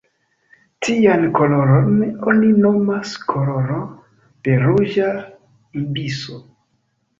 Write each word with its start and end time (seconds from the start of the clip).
Tian 0.85 1.27
koloron 1.39 1.91
oni 2.33 2.49
nomas 2.63 3.13
koloro 3.33 3.79
de 4.49 4.59
ruĝa 4.65 5.13
ibiso. 5.85 6.43